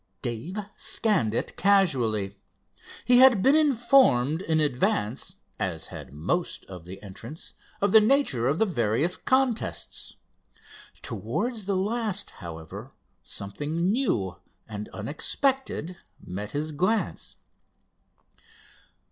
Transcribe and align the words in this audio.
Dave 0.23 0.57
scanned 0.75 1.35
it 1.35 1.55
casually. 1.55 2.35
He 3.05 3.19
had 3.19 3.43
been 3.43 3.55
informed 3.55 4.41
in 4.41 4.59
advance, 4.59 5.35
as 5.59 5.89
had 5.93 6.11
most 6.11 6.65
of 6.65 6.85
the 6.85 6.99
entrants, 7.03 7.53
of 7.81 7.91
the 7.91 8.01
nature 8.01 8.47
of 8.47 8.57
the 8.57 8.65
various 8.65 9.15
contests. 9.15 10.15
Towards 11.03 11.65
the 11.65 11.77
last, 11.77 12.31
however, 12.41 12.93
something 13.21 13.91
new 13.91 14.37
and 14.67 14.89
unexpected 14.89 15.97
met 16.19 16.49
his 16.53 16.71
glance. 16.71 17.35